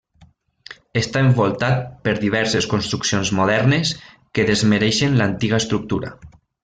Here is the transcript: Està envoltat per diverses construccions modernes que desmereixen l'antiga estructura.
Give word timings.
Està 1.01 1.21
envoltat 1.25 1.83
per 2.07 2.13
diverses 2.23 2.69
construccions 2.71 3.33
modernes 3.41 3.93
que 4.39 4.47
desmereixen 4.49 5.21
l'antiga 5.21 5.61
estructura. 5.65 6.11